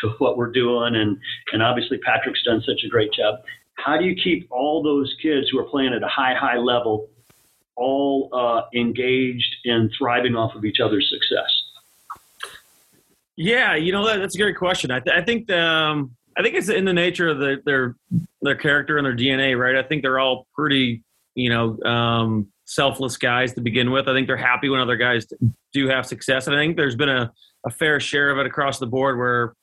to 0.00 0.10
what 0.18 0.38
we're 0.38 0.52
doing, 0.52 0.96
and 0.96 1.18
and 1.52 1.62
obviously 1.62 1.98
Patrick's 1.98 2.42
done 2.42 2.62
such 2.66 2.80
a 2.86 2.88
great 2.88 3.12
job 3.12 3.40
how 3.86 3.96
do 3.96 4.04
you 4.04 4.16
keep 4.16 4.48
all 4.50 4.82
those 4.82 5.14
kids 5.22 5.48
who 5.48 5.60
are 5.60 5.64
playing 5.64 5.94
at 5.94 6.02
a 6.02 6.08
high, 6.08 6.34
high 6.34 6.58
level 6.58 7.08
all 7.76 8.28
uh, 8.32 8.62
engaged 8.74 9.54
and 9.64 9.90
thriving 9.96 10.34
off 10.34 10.56
of 10.56 10.64
each 10.64 10.80
other's 10.80 11.08
success? 11.08 11.62
Yeah, 13.36 13.76
you 13.76 13.92
know 13.92 14.04
that, 14.06 14.18
that's 14.18 14.34
a 14.34 14.38
great 14.38 14.56
question. 14.56 14.90
I, 14.90 14.98
th- 14.98 15.14
I 15.14 15.22
think 15.22 15.50
um, 15.52 16.16
I 16.36 16.42
think 16.42 16.56
it's 16.56 16.68
in 16.68 16.84
the 16.84 16.92
nature 16.92 17.28
of 17.28 17.38
the, 17.38 17.62
their 17.64 17.94
their 18.42 18.56
character 18.56 18.96
and 18.98 19.06
their 19.06 19.14
DNA, 19.16 19.56
right? 19.56 19.76
I 19.76 19.86
think 19.86 20.02
they're 20.02 20.18
all 20.18 20.46
pretty, 20.54 21.04
you 21.34 21.50
know, 21.50 21.78
um, 21.82 22.48
selfless 22.64 23.16
guys 23.18 23.52
to 23.54 23.60
begin 23.60 23.90
with. 23.90 24.08
I 24.08 24.14
think 24.14 24.26
they're 24.26 24.36
happy 24.38 24.68
when 24.68 24.80
other 24.80 24.96
guys 24.96 25.26
do 25.72 25.88
have 25.88 26.06
success, 26.06 26.46
and 26.46 26.56
I 26.56 26.58
think 26.58 26.76
there's 26.76 26.96
been 26.96 27.10
a, 27.10 27.30
a 27.66 27.70
fair 27.70 28.00
share 28.00 28.30
of 28.30 28.38
it 28.38 28.46
across 28.46 28.78
the 28.78 28.86
board 28.86 29.18
where 29.18 29.54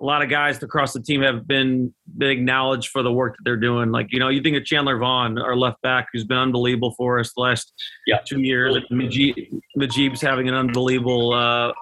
a 0.00 0.04
lot 0.04 0.22
of 0.22 0.30
guys 0.30 0.62
across 0.62 0.92
the 0.92 1.00
team 1.00 1.22
have 1.22 1.46
been 1.46 1.92
been 2.16 2.30
acknowledged 2.30 2.88
for 2.88 3.02
the 3.02 3.12
work 3.12 3.36
that 3.36 3.42
they're 3.44 3.56
doing. 3.56 3.90
Like 3.90 4.08
you 4.10 4.18
know, 4.18 4.28
you 4.28 4.40
think 4.40 4.56
of 4.56 4.64
Chandler 4.64 4.98
Vaughn, 4.98 5.38
our 5.38 5.56
left 5.56 5.80
back, 5.82 6.08
who's 6.12 6.24
been 6.24 6.38
unbelievable 6.38 6.94
for 6.96 7.18
us 7.18 7.32
the 7.34 7.42
last 7.42 7.72
yeah. 8.06 8.18
two 8.26 8.40
years. 8.40 8.76
Mujeeb's 8.90 10.20
having 10.20 10.48
an 10.48 10.54
unbelievable, 10.54 11.32
uh, 11.32 11.72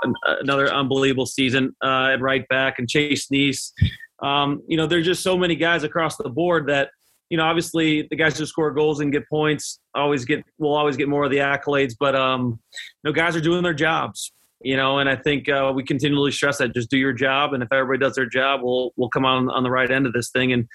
another 0.40 0.72
unbelievable 0.72 1.26
season 1.26 1.74
uh, 1.82 2.10
at 2.12 2.20
right 2.20 2.46
back, 2.48 2.78
and 2.78 2.88
Chase 2.88 3.28
Neese. 3.28 3.72
Um, 4.20 4.62
you 4.66 4.76
know, 4.76 4.86
there's 4.86 5.06
just 5.06 5.22
so 5.22 5.38
many 5.38 5.54
guys 5.54 5.84
across 5.84 6.16
the 6.16 6.28
board 6.28 6.66
that 6.68 6.90
you 7.30 7.36
know, 7.36 7.44
obviously 7.44 8.06
the 8.08 8.16
guys 8.16 8.38
who 8.38 8.46
score 8.46 8.70
goals 8.70 9.00
and 9.00 9.12
get 9.12 9.28
points 9.28 9.80
always 9.94 10.24
get 10.24 10.42
will 10.58 10.74
always 10.74 10.96
get 10.96 11.08
more 11.08 11.24
of 11.24 11.30
the 11.30 11.36
accolades, 11.36 11.94
but 11.98 12.16
um, 12.16 12.58
you 12.80 13.10
know, 13.10 13.12
guys 13.12 13.36
are 13.36 13.40
doing 13.40 13.62
their 13.62 13.74
jobs 13.74 14.32
you 14.60 14.76
know, 14.76 14.98
and 14.98 15.08
I 15.08 15.16
think 15.16 15.48
uh, 15.48 15.72
we 15.74 15.84
continually 15.84 16.32
stress 16.32 16.58
that 16.58 16.74
just 16.74 16.90
do 16.90 16.98
your 16.98 17.12
job, 17.12 17.52
and 17.52 17.62
if 17.62 17.72
everybody 17.72 17.98
does 18.04 18.16
their 18.16 18.28
job, 18.28 18.60
we'll 18.62 18.92
we'll 18.96 19.08
come 19.08 19.24
on 19.24 19.48
on 19.50 19.62
the 19.62 19.70
right 19.70 19.90
end 19.90 20.06
of 20.06 20.12
this 20.12 20.30
thing, 20.30 20.52
and 20.52 20.66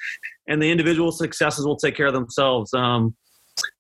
and 0.48 0.62
the 0.62 0.72
individual 0.72 1.12
successes 1.12 1.66
will 1.66 1.76
take 1.76 1.96
care 1.96 2.08
of 2.08 2.14
themselves. 2.14 2.74
Um, 2.74 3.16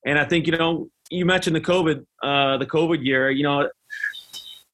and 0.05 0.19
I 0.19 0.25
think 0.25 0.47
you 0.47 0.57
know, 0.57 0.89
you 1.09 1.25
mentioned 1.25 1.55
the 1.55 1.61
COVID, 1.61 2.05
uh, 2.21 2.57
the 2.57 2.65
COVID 2.65 3.05
year. 3.05 3.31
You 3.31 3.43
know, 3.43 3.61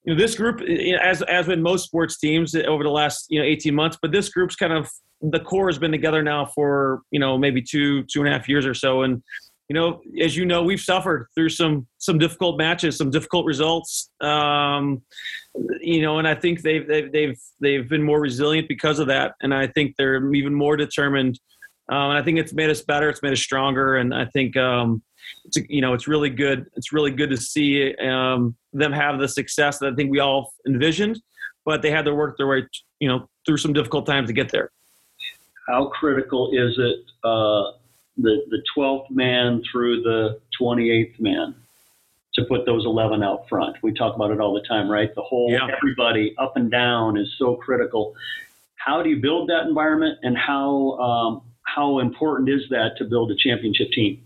you 0.04 0.14
know 0.14 0.20
this 0.20 0.36
group, 0.36 0.62
as 0.62 1.22
as 1.24 1.48
with 1.48 1.60
most 1.60 1.86
sports 1.86 2.18
teams 2.18 2.56
over 2.56 2.84
the 2.84 2.90
last 2.90 3.28
you 3.30 3.40
know 3.40 3.46
18 3.46 3.74
months, 3.76 3.98
but 4.02 4.12
this 4.12 4.30
group's 4.30 4.56
kind 4.56 4.74
of 4.74 4.90
the 5.22 5.40
core 5.40 5.68
has 5.68 5.78
been 5.78 5.92
together 5.92 6.24
now 6.24 6.46
for 6.46 7.02
you 7.12 7.20
know 7.20 7.38
maybe 7.38 7.62
two 7.62 8.04
two 8.04 8.22
and 8.22 8.28
a 8.28 8.32
half 8.32 8.50
years 8.50 8.66
or 8.66 8.74
so, 8.74 9.04
and 9.04 9.22
you 9.70 9.76
know, 9.76 10.02
as 10.20 10.36
you 10.36 10.46
know, 10.46 10.64
we've 10.64 10.80
suffered 10.80 11.28
through 11.36 11.50
some 11.50 11.88
some 12.00 12.18
difficult 12.18 12.58
matches, 12.58 12.98
some 12.98 13.12
difficult 13.12 13.46
results. 13.46 14.10
Um, 14.20 15.04
you 15.80 16.02
know, 16.02 16.18
and 16.18 16.28
I 16.28 16.34
think 16.34 16.64
they've 16.64 16.88
they've 16.88 17.12
they've 17.12 17.40
they've 17.62 17.88
been 17.88 18.02
more 18.02 18.20
resilient 18.20 18.68
because 18.68 18.98
of 18.98 19.08
that, 19.08 19.36
and 19.42 19.54
I 19.54 19.68
think 19.68 19.96
they're 19.96 20.34
even 20.34 20.56
more 20.56 20.76
determined. 20.76 21.40
Um, 21.88 22.10
and 22.10 22.18
I 22.18 22.24
think 22.24 22.40
it's 22.40 22.54
made 22.54 22.72
us 22.72 22.82
better. 22.82 23.10
It's 23.10 23.22
made 23.22 23.32
us 23.34 23.40
stronger, 23.40 23.98
and 23.98 24.14
I 24.14 24.26
think 24.26 24.58
um, 24.58 25.04
it's 25.46 25.58
you 25.70 25.82
know 25.82 25.94
it's 25.94 26.08
really 26.08 26.32
good. 26.32 26.66
It's 26.76 26.92
really 26.92 27.12
good 27.12 27.30
to 27.30 27.38
see 27.38 27.96
um, 27.98 28.56
them 28.74 28.92
have 28.92 29.20
the 29.20 29.28
success 29.28 29.78
that 29.80 29.94
I 29.94 29.96
think 29.96 30.10
we 30.10 30.18
all 30.18 30.52
envisioned, 30.68 31.22
but 31.64 31.84
they 31.84 31.92
had 31.92 32.06
to 32.06 32.16
work 32.16 32.38
their 32.38 32.48
way, 32.48 32.66
you 33.00 33.08
know, 33.08 33.30
through 33.46 33.58
some 33.58 33.74
difficult 33.74 34.08
times 34.08 34.30
to 34.30 34.34
get 34.34 34.52
there. 34.52 34.72
How 35.68 35.90
critical 35.90 36.50
is 36.54 36.76
it? 36.80 36.98
Uh 37.24 37.74
the, 38.22 38.46
the 38.50 38.62
12th 38.76 39.10
man 39.10 39.62
through 39.72 40.02
the 40.02 40.40
28th 40.60 41.20
man 41.20 41.56
to 42.36 42.46
put 42.46 42.66
those 42.66 42.86
11 42.86 43.24
out 43.24 43.48
front. 43.50 43.78
We 43.82 43.94
talk 43.94 44.16
about 44.16 44.32
it 44.32 44.40
all 44.40 44.54
the 44.54 44.66
time, 44.68 44.90
right? 44.90 45.14
The 45.16 45.22
whole 45.22 45.52
yeah. 45.52 45.68
everybody 45.76 46.36
up 46.38 46.56
and 46.56 46.70
down 46.70 47.18
is 47.18 47.28
so 47.38 47.56
critical. 47.56 48.16
How 48.76 49.02
do 49.02 49.10
you 49.10 49.18
build 49.18 49.50
that 49.50 49.68
environment, 49.68 50.20
and 50.24 50.38
how 50.38 50.92
um, 51.00 51.42
how 51.64 52.00
important 52.00 52.50
is 52.50 52.62
that 52.70 52.92
to 52.98 53.06
build 53.06 53.32
a 53.32 53.36
championship 53.36 53.92
team? 53.92 54.24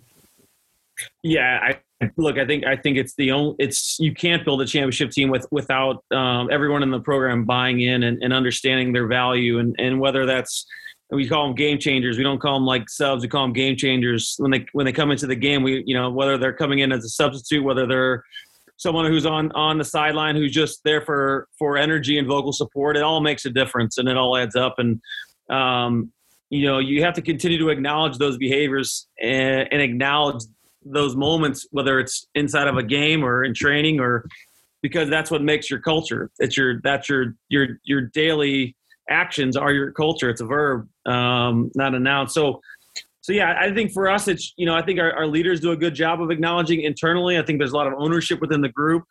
Yeah, 1.23 1.59
I 1.61 2.09
look. 2.17 2.37
I 2.37 2.45
think 2.45 2.65
I 2.65 2.75
think 2.75 2.97
it's 2.97 3.15
the 3.15 3.31
only. 3.31 3.55
It's 3.57 3.99
you 3.99 4.13
can't 4.13 4.45
build 4.45 4.61
a 4.61 4.67
championship 4.67 5.09
team 5.09 5.29
with 5.29 5.47
without 5.51 6.03
um, 6.11 6.49
everyone 6.51 6.83
in 6.83 6.91
the 6.91 6.99
program 6.99 7.45
buying 7.45 7.81
in 7.81 8.03
and, 8.03 8.21
and 8.21 8.31
understanding 8.31 8.93
their 8.93 9.07
value, 9.07 9.57
and 9.57 9.75
and 9.79 9.99
whether 9.99 10.25
that's 10.25 10.67
we 11.09 11.27
call 11.27 11.47
them 11.47 11.55
game 11.55 11.79
changers. 11.79 12.17
We 12.17 12.23
don't 12.23 12.39
call 12.39 12.55
them 12.55 12.65
like 12.65 12.89
subs. 12.89 13.23
We 13.23 13.29
call 13.29 13.43
them 13.43 13.53
game 13.53 13.75
changers. 13.75 14.35
When 14.37 14.51
they 14.51 14.65
when 14.73 14.85
they 14.85 14.91
come 14.91 15.11
into 15.11 15.27
the 15.27 15.35
game, 15.35 15.63
we 15.63 15.83
you 15.85 15.95
know 15.95 16.09
whether 16.09 16.37
they're 16.37 16.53
coming 16.53 16.79
in 16.79 16.91
as 16.91 17.03
a 17.05 17.09
substitute, 17.09 17.63
whether 17.63 17.85
they're 17.85 18.23
someone 18.77 19.05
who's 19.05 19.25
on 19.25 19.51
on 19.51 19.77
the 19.77 19.83
sideline 19.83 20.35
who's 20.35 20.51
just 20.51 20.81
there 20.83 21.01
for 21.01 21.47
for 21.57 21.77
energy 21.77 22.17
and 22.17 22.27
vocal 22.27 22.53
support. 22.53 22.97
It 22.97 23.03
all 23.03 23.21
makes 23.21 23.45
a 23.45 23.49
difference, 23.49 23.97
and 23.97 24.07
it 24.09 24.17
all 24.17 24.37
adds 24.37 24.55
up. 24.55 24.75
And 24.79 25.01
um, 25.49 26.11
you 26.49 26.65
know 26.65 26.79
you 26.79 27.03
have 27.03 27.13
to 27.15 27.21
continue 27.21 27.57
to 27.59 27.69
acknowledge 27.69 28.17
those 28.17 28.37
behaviors 28.37 29.07
and, 29.21 29.67
and 29.71 29.81
acknowledge 29.81 30.43
those 30.85 31.15
moments, 31.15 31.67
whether 31.71 31.99
it's 31.99 32.27
inside 32.35 32.67
of 32.67 32.77
a 32.77 32.83
game 32.83 33.23
or 33.23 33.43
in 33.43 33.53
training 33.53 33.99
or 33.99 34.25
because 34.81 35.09
that's 35.09 35.31
what 35.31 35.41
makes 35.41 35.69
your 35.69 35.79
culture. 35.79 36.29
It's 36.39 36.57
your 36.57 36.81
that's 36.81 37.09
your 37.09 37.35
your 37.49 37.79
your 37.83 38.01
daily 38.01 38.75
actions 39.09 39.57
are 39.57 39.71
your 39.71 39.91
culture. 39.91 40.29
It's 40.29 40.41
a 40.41 40.45
verb, 40.45 40.87
um, 41.05 41.71
not 41.75 41.95
a 41.95 41.99
noun. 41.99 42.29
So, 42.29 42.61
so 43.21 43.33
yeah, 43.33 43.57
I 43.59 43.73
think 43.73 43.91
for 43.91 44.09
us, 44.09 44.27
it's 44.27 44.53
you 44.57 44.65
know, 44.65 44.75
I 44.75 44.81
think 44.81 44.99
our, 44.99 45.13
our 45.13 45.27
leaders 45.27 45.59
do 45.59 45.71
a 45.71 45.77
good 45.77 45.95
job 45.95 46.21
of 46.21 46.31
acknowledging 46.31 46.81
internally. 46.81 47.37
I 47.37 47.43
think 47.43 47.59
there's 47.59 47.71
a 47.71 47.75
lot 47.75 47.87
of 47.87 47.93
ownership 47.97 48.41
within 48.41 48.61
the 48.61 48.69
group. 48.69 49.03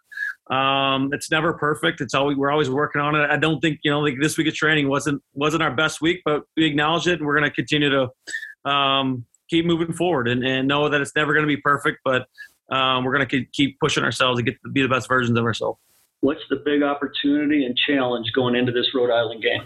Um, 0.51 1.11
it's 1.13 1.31
never 1.31 1.55
perfect. 1.55 2.01
It's 2.01 2.15
always 2.15 2.37
we're 2.37 2.51
always 2.51 2.69
working 2.69 3.01
on 3.01 3.15
it. 3.15 3.31
I 3.31 3.37
don't 3.37 3.61
think 3.61 3.81
you 3.85 3.91
know 3.91 4.01
like 4.01 4.17
this 4.21 4.37
week 4.37 4.49
of 4.49 4.55
training 4.55 4.89
wasn't 4.89 5.23
wasn't 5.35 5.63
our 5.63 5.75
best 5.75 6.01
week, 6.01 6.21
but 6.25 6.43
we 6.57 6.65
acknowledge 6.65 7.07
it 7.07 7.21
and 7.21 7.27
we're 7.27 7.39
going 7.39 7.49
to 7.49 7.55
continue 7.55 7.91
to 7.91 8.71
um, 8.71 9.25
keep 9.49 9.65
moving 9.65 9.93
forward 9.93 10.29
and, 10.29 10.45
and 10.45 10.67
know 10.67 10.89
that 10.89 11.01
it's 11.01 11.15
never 11.15 11.33
going 11.33 11.45
to 11.45 11.55
be 11.55 11.61
perfect, 11.61 12.01
but 12.05 12.27
um, 12.71 13.05
we're 13.05 13.15
going 13.15 13.29
to 13.29 13.45
keep 13.53 13.79
pushing 13.81 14.03
ourselves 14.03 14.39
to 14.39 14.43
get 14.43 14.61
to 14.63 14.71
be 14.71 14.83
the 14.83 14.89
best 14.89 15.09
versions 15.09 15.39
of 15.39 15.45
ourselves. 15.45 15.79
What's 16.21 16.43
the 16.49 16.57
big 16.57 16.83
opportunity 16.83 17.65
and 17.67 17.77
challenge 17.77 18.33
going 18.35 18.55
into 18.55 18.73
this 18.73 18.87
Rhode 18.95 19.11
Island 19.11 19.43
game? 19.43 19.63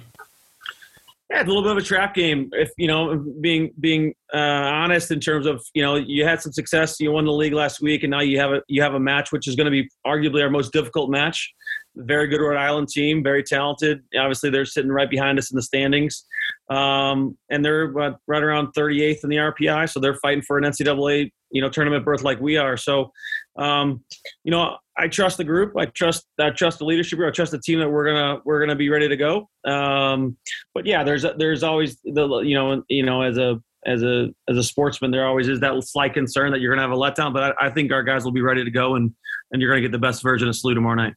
Yeah, 1.30 1.40
it's 1.40 1.46
a 1.46 1.48
little 1.48 1.64
bit 1.64 1.72
of 1.72 1.78
a 1.78 1.82
trap 1.82 2.14
game. 2.14 2.50
If 2.52 2.70
you 2.78 2.86
know, 2.86 3.24
being 3.40 3.72
being 3.80 4.14
uh, 4.32 4.38
honest 4.38 5.10
in 5.10 5.18
terms 5.18 5.44
of 5.46 5.64
you 5.74 5.82
know, 5.82 5.96
you 5.96 6.24
had 6.24 6.40
some 6.40 6.52
success. 6.52 7.00
You 7.00 7.10
won 7.10 7.24
the 7.24 7.32
league 7.32 7.52
last 7.52 7.80
week, 7.82 8.04
and 8.04 8.12
now 8.12 8.20
you 8.20 8.38
have 8.38 8.52
a 8.52 8.62
you 8.68 8.80
have 8.80 8.94
a 8.94 9.00
match 9.00 9.32
which 9.32 9.48
is 9.48 9.56
going 9.56 9.64
to 9.64 9.70
be 9.70 9.88
arguably 10.06 10.42
our 10.42 10.50
most 10.50 10.72
difficult 10.72 11.10
match. 11.10 11.52
Very 11.96 12.28
good 12.28 12.40
Rhode 12.40 12.58
Island 12.58 12.88
team, 12.88 13.24
very 13.24 13.42
talented. 13.42 14.02
Obviously, 14.16 14.50
they're 14.50 14.64
sitting 14.64 14.92
right 14.92 15.10
behind 15.10 15.38
us 15.38 15.50
in 15.50 15.56
the 15.56 15.62
standings, 15.62 16.24
um, 16.70 17.36
and 17.50 17.64
they're 17.64 17.88
right 17.88 18.14
around 18.28 18.68
38th 18.74 19.24
in 19.24 19.30
the 19.30 19.36
RPI, 19.36 19.90
so 19.90 19.98
they're 19.98 20.18
fighting 20.22 20.42
for 20.42 20.58
an 20.58 20.64
NCAA 20.64 21.30
you 21.50 21.62
know 21.62 21.68
tournament 21.68 22.04
berth 22.04 22.22
like 22.22 22.40
we 22.40 22.56
are. 22.56 22.76
So, 22.76 23.10
um, 23.58 24.04
you 24.44 24.50
know, 24.50 24.76
I 24.98 25.08
trust 25.08 25.36
the 25.36 25.44
group. 25.44 25.76
I 25.76 25.86
trust 25.86 26.26
I 26.38 26.50
trust 26.50 26.78
the 26.78 26.84
leadership 26.84 27.18
group. 27.18 27.28
I 27.28 27.34
trust 27.34 27.52
the 27.52 27.60
team 27.60 27.80
that 27.80 27.90
we're 27.90 28.06
gonna 28.06 28.40
we're 28.44 28.60
gonna 28.60 28.76
be 28.76 28.88
ready 28.88 29.08
to 29.08 29.16
go. 29.16 29.48
Um, 29.64 30.36
but 30.74 30.86
yeah, 30.86 31.04
there's 31.04 31.24
there's 31.36 31.62
always 31.62 31.98
the 32.04 32.40
you 32.40 32.54
know 32.54 32.82
you 32.88 33.04
know 33.04 33.22
as 33.22 33.36
a 33.36 33.60
as 33.86 34.02
a 34.02 34.28
as 34.48 34.56
a 34.56 34.62
sportsman, 34.62 35.10
there 35.10 35.26
always 35.26 35.48
is 35.48 35.60
that 35.60 35.82
slight 35.84 36.12
concern 36.12 36.50
that 36.52 36.60
you're 36.60 36.74
gonna 36.74 36.86
have 36.86 36.96
a 36.96 37.00
letdown. 37.00 37.32
But 37.32 37.56
I, 37.60 37.66
I 37.66 37.70
think 37.70 37.92
our 37.92 38.02
guys 38.02 38.24
will 38.24 38.32
be 38.32 38.42
ready 38.42 38.64
to 38.64 38.70
go, 38.70 38.96
and 38.96 39.14
and 39.52 39.62
you're 39.62 39.70
gonna 39.70 39.80
get 39.80 39.92
the 39.92 39.98
best 39.98 40.22
version 40.22 40.48
of 40.48 40.54
SLU 40.54 40.74
tomorrow 40.74 40.96
night. 40.96 41.14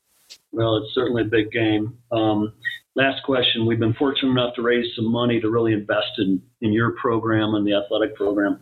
Well, 0.51 0.77
it's 0.77 0.93
certainly 0.93 1.23
a 1.23 1.25
big 1.25 1.51
game. 1.51 1.97
Um, 2.11 2.53
last 2.95 3.23
question: 3.23 3.65
We've 3.65 3.79
been 3.79 3.95
fortunate 3.95 4.31
enough 4.31 4.55
to 4.55 4.61
raise 4.61 4.85
some 4.95 5.11
money 5.11 5.41
to 5.41 5.49
really 5.49 5.73
invest 5.73 6.19
in 6.19 6.41
in 6.61 6.71
your 6.71 6.91
program 6.91 7.55
and 7.55 7.65
the 7.65 7.73
athletic 7.73 8.15
program. 8.15 8.59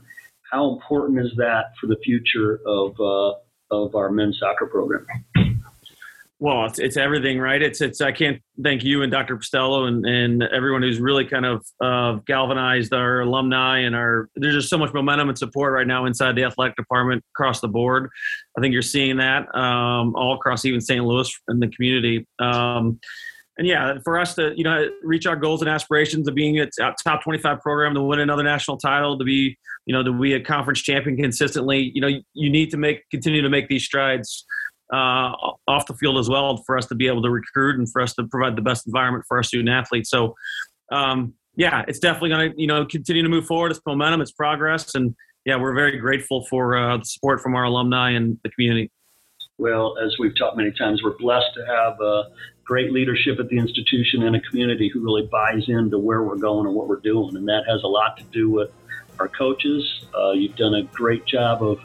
How 0.52 0.72
important 0.74 1.20
is 1.20 1.32
that 1.38 1.74
for 1.80 1.88
the 1.88 1.98
future 2.04 2.62
of 2.66 3.00
uh, 3.02 3.38
of 3.72 3.96
our 3.96 4.10
men's 4.10 4.40
soccer 4.40 4.68
program? 4.68 5.06
Well, 6.40 6.66
it's, 6.68 6.78
it's 6.78 6.98
everything, 6.98 7.40
right? 7.40 7.60
It's 7.60 7.82
it's. 7.82 8.00
I 8.00 8.12
can't 8.12 8.40
thank 8.62 8.84
you 8.84 9.02
and 9.02 9.12
Dr. 9.12 9.38
Pestello 9.38 9.88
and, 9.88 10.06
and 10.06 10.44
everyone 10.44 10.84
who's 10.84 11.00
really 11.00 11.26
kind 11.26 11.48
of 11.48 11.66
uh, 11.82 12.20
galvanized 12.28 12.94
our 12.94 13.22
alumni 13.22 13.80
and 13.80 13.96
our. 13.96 14.30
There's 14.36 14.54
just 14.54 14.70
so 14.70 14.78
much 14.78 14.94
momentum 14.94 15.30
and 15.30 15.38
support 15.38 15.74
right 15.74 15.88
now 15.88 16.06
inside 16.06 16.36
the 16.36 16.44
athletic 16.44 16.76
department 16.76 17.24
across 17.34 17.60
the 17.60 17.68
board. 17.68 18.12
I 18.56 18.62
think 18.62 18.74
you're 18.74 18.84
seeing 18.84 19.18
that 19.18 19.48
um, 19.56 20.16
all 20.16 20.36
across 20.36 20.64
even 20.64 20.80
St. 20.80 21.04
Louis 21.04 21.32
and 21.48 21.60
the 21.60 21.70
community. 21.70 22.28
Um, 22.38 23.00
and 23.58 23.68
yeah, 23.68 23.98
for 24.04 24.20
us 24.20 24.36
to 24.36 24.54
you 24.56 24.64
know 24.64 24.88
reach 25.04 25.26
our 25.26 25.36
goals 25.36 25.62
and 25.62 25.70
aspirations 25.70 26.28
of 26.28 26.36
being 26.36 26.60
a 26.60 26.68
top 27.04 27.24
25 27.24 27.60
program 27.62 27.94
to 27.96 28.02
win 28.02 28.20
another 28.20 28.44
national 28.44 28.78
title, 28.78 29.18
to 29.18 29.24
be 29.24 29.58
you 29.86 29.94
know 29.94 30.04
to 30.04 30.14
be 30.14 30.34
a 30.34 30.40
conference 30.40 30.82
champion 30.82 31.18
consistently, 31.18 31.92
you 31.94 32.02
know 32.02 32.10
you 32.34 32.50
need 32.50 32.70
to 32.72 32.78
make 32.78 33.10
continue 33.10 33.42
to 33.42 33.50
make 33.50 33.68
these 33.68 33.84
strides 33.84 34.46
uh, 34.94 35.32
off 35.68 35.86
the 35.88 35.94
field 35.96 36.18
as 36.18 36.30
well 36.30 36.64
for 36.66 36.78
us 36.78 36.86
to 36.88 36.96
be 36.96 37.08
able 37.08 37.22
to 37.22 37.30
recruit 37.30 37.78
and 37.78 37.92
for 37.92 38.02
us 38.02 38.14
to 38.14 38.24
provide 38.28 38.56
the 38.56 38.62
best 38.62 38.86
environment 38.88 39.26
for 39.28 39.38
our 39.38 39.44
student 39.44 39.70
athletes. 39.70 40.10
So 40.10 40.36
um, 40.92 41.34
yeah, 41.56 41.84
it's 41.88 42.00
definitely 42.00 42.30
going 42.30 42.52
to 42.52 42.62
you 42.62 42.68
know 42.68 42.86
continue 42.86 43.24
to 43.24 43.30
move 43.30 43.46
forward. 43.46 43.72
It's 43.72 43.82
momentum, 43.86 44.22
it's 44.22 44.32
progress, 44.32 44.94
and 44.94 45.16
yeah, 45.46 45.56
we're 45.56 45.74
very 45.74 45.98
grateful 45.98 46.46
for 46.46 46.78
uh, 46.78 46.98
the 46.98 47.06
support 47.06 47.42
from 47.42 47.56
our 47.56 47.64
alumni 47.64 48.12
and 48.12 48.38
the 48.44 48.50
community. 48.52 48.92
Well, 49.58 49.98
as 49.98 50.16
we've 50.20 50.38
talked 50.38 50.56
many 50.56 50.72
times, 50.72 51.02
we're 51.04 51.18
blessed 51.18 51.56
to 51.56 51.66
have 51.66 52.00
uh, 52.00 52.24
great 52.68 52.92
leadership 52.92 53.40
at 53.40 53.48
the 53.48 53.58
institution 53.58 54.24
and 54.24 54.36
a 54.36 54.42
community 54.42 54.90
who 54.90 55.00
really 55.00 55.26
buys 55.26 55.70
into 55.70 55.98
where 55.98 56.22
we're 56.22 56.36
going 56.36 56.68
and 56.68 56.76
what 56.76 56.88
we're 56.88 56.98
doing. 57.00 57.36
And 57.38 57.48
that 57.48 57.64
has 57.68 57.82
a 57.84 57.88
lot 57.88 58.18
to 58.18 58.24
do 58.26 58.50
with 58.50 58.72
our 59.20 59.30
coaches. 59.30 60.06
Uh, 60.14 60.32
you've 60.32 60.58
done 60.58 60.76
a 60.76 60.84
great 60.84 61.26
job 61.26 61.64
of 61.64 61.80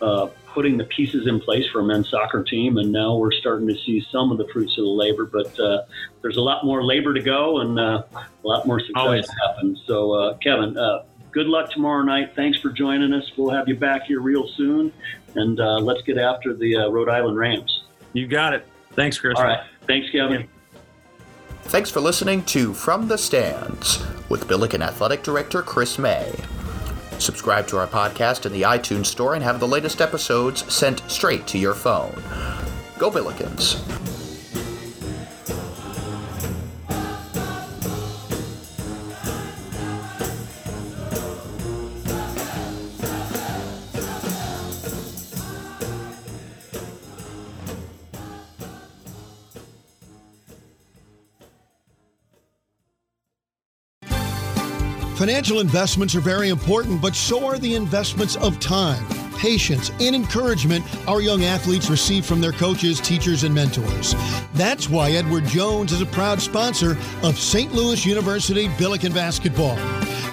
uh, 0.00 0.28
putting 0.46 0.78
the 0.78 0.84
pieces 0.84 1.26
in 1.26 1.38
place 1.38 1.66
for 1.70 1.80
a 1.80 1.84
men's 1.84 2.08
soccer 2.08 2.42
team, 2.42 2.78
and 2.78 2.90
now 2.90 3.16
we're 3.16 3.30
starting 3.30 3.68
to 3.68 3.76
see 3.84 4.04
some 4.10 4.32
of 4.32 4.38
the 4.38 4.48
fruits 4.48 4.76
of 4.78 4.84
the 4.84 4.90
labor. 4.90 5.26
But 5.26 5.60
uh, 5.60 5.82
there's 6.22 6.38
a 6.38 6.40
lot 6.40 6.64
more 6.64 6.82
labor 6.82 7.12
to 7.12 7.20
go 7.20 7.58
and 7.60 7.78
uh, 7.78 8.02
a 8.14 8.46
lot 8.46 8.66
more 8.66 8.80
success 8.80 8.96
Always. 8.96 9.26
to 9.26 9.34
happen. 9.46 9.78
So, 9.86 10.12
uh, 10.14 10.38
Kevin, 10.38 10.76
uh, 10.76 11.04
good 11.32 11.46
luck 11.46 11.70
tomorrow 11.70 12.02
night. 12.02 12.32
Thanks 12.34 12.58
for 12.58 12.70
joining 12.70 13.12
us. 13.12 13.30
We'll 13.36 13.54
have 13.54 13.68
you 13.68 13.76
back 13.76 14.04
here 14.04 14.20
real 14.20 14.48
soon, 14.56 14.90
and 15.34 15.58
let's 15.84 16.00
get 16.02 16.16
after 16.16 16.54
the 16.54 16.76
Rhode 16.90 17.10
Island 17.10 17.36
Rams. 17.36 17.84
You 18.14 18.26
got 18.26 18.54
it. 18.54 18.66
Thanks, 18.98 19.16
Chris. 19.16 19.38
All 19.38 19.44
right. 19.44 19.60
Thanks, 19.86 20.10
Kevin. 20.10 20.48
Thanks 21.62 21.88
for 21.88 22.00
listening 22.00 22.42
to 22.46 22.74
From 22.74 23.06
the 23.06 23.16
Stands 23.16 24.04
with 24.28 24.48
Billiken 24.48 24.82
Athletic 24.82 25.22
Director 25.22 25.62
Chris 25.62 26.00
May. 26.00 26.34
Subscribe 27.20 27.68
to 27.68 27.78
our 27.78 27.86
podcast 27.86 28.44
in 28.44 28.52
the 28.52 28.62
iTunes 28.62 29.06
Store 29.06 29.34
and 29.34 29.44
have 29.44 29.60
the 29.60 29.68
latest 29.68 30.00
episodes 30.00 30.72
sent 30.72 31.00
straight 31.08 31.46
to 31.46 31.58
your 31.58 31.74
phone. 31.74 32.12
Go 32.98 33.08
Billikens! 33.08 34.07
Financial 55.38 55.60
investments 55.60 56.16
are 56.16 56.20
very 56.20 56.48
important, 56.48 57.00
but 57.00 57.14
so 57.14 57.46
are 57.46 57.58
the 57.58 57.76
investments 57.76 58.34
of 58.34 58.58
time, 58.58 59.06
patience, 59.36 59.92
and 60.00 60.16
encouragement 60.16 60.84
our 61.06 61.20
young 61.20 61.44
athletes 61.44 61.88
receive 61.88 62.26
from 62.26 62.40
their 62.40 62.50
coaches, 62.50 63.00
teachers, 63.00 63.44
and 63.44 63.54
mentors. 63.54 64.16
That's 64.54 64.88
why 64.88 65.12
Edward 65.12 65.44
Jones 65.44 65.92
is 65.92 66.00
a 66.00 66.06
proud 66.06 66.40
sponsor 66.40 66.98
of 67.22 67.38
St. 67.38 67.72
Louis 67.72 68.04
University 68.04 68.68
Billiken 68.78 69.12
Basketball. 69.12 69.78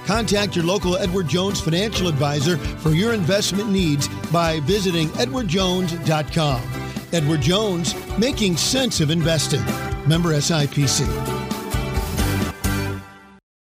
Contact 0.08 0.56
your 0.56 0.66
local 0.66 0.98
Edward 0.98 1.28
Jones 1.28 1.62
financial 1.62 2.08
advisor 2.08 2.58
for 2.58 2.90
your 2.90 3.14
investment 3.14 3.70
needs 3.70 4.08
by 4.32 4.60
visiting 4.62 5.10
edwardjones.com. 5.10 6.62
Edward 7.14 7.42
Jones, 7.42 7.94
making 8.18 8.58
sense 8.58 9.02
of 9.02 9.12
investing. 9.12 9.64
Member 10.08 10.34
SIPC. 10.34 11.35